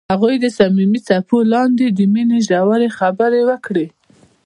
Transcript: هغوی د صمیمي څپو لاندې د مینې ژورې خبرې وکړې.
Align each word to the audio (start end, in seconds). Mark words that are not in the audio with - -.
هغوی 0.13 0.35
د 0.39 0.45
صمیمي 0.57 0.99
څپو 1.07 1.37
لاندې 1.53 1.85
د 1.89 1.99
مینې 2.13 2.39
ژورې 2.47 2.89
خبرې 2.97 3.41
وکړې. 3.49 3.87